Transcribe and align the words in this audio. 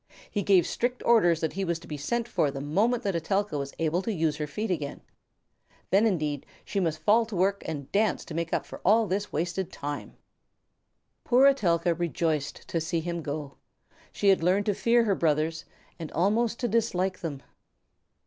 He 0.31 0.41
gave 0.41 0.65
strict 0.65 1.03
orders 1.05 1.41
that 1.41 1.53
he 1.53 1.63
was 1.63 1.77
to 1.77 1.87
be 1.87 1.95
sent 1.95 2.27
for 2.27 2.49
the 2.49 2.59
moment 2.59 3.03
that 3.03 3.15
Etelka 3.15 3.55
was 3.55 3.71
able 3.77 4.01
to 4.01 4.11
use 4.11 4.37
her 4.37 4.47
feet 4.47 4.71
again. 4.71 5.01
Then, 5.91 6.07
indeed, 6.07 6.47
she 6.65 6.79
must 6.79 6.97
fall 7.03 7.23
to 7.27 7.35
work 7.35 7.61
and 7.67 7.91
dance 7.91 8.25
to 8.25 8.33
make 8.33 8.51
up 8.51 8.65
for 8.65 8.81
all 8.83 9.05
this 9.05 9.31
wasted 9.31 9.71
time. 9.71 10.17
Poor 11.23 11.45
Etelka 11.45 11.93
rejoiced 11.93 12.67
to 12.67 12.81
see 12.81 13.01
him 13.01 13.21
go. 13.21 13.57
She 14.11 14.29
had 14.29 14.41
learned 14.41 14.65
to 14.65 14.73
fear 14.73 15.03
her 15.03 15.13
brothers 15.13 15.65
and 15.99 16.11
almost 16.13 16.59
to 16.61 16.67
dislike 16.67 17.19
them. 17.19 17.43